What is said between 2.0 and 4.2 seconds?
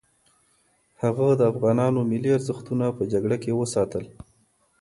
ملي ارزښتونه په جګړه کې وساتل.